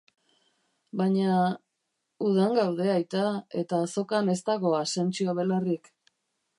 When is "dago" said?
4.53-4.77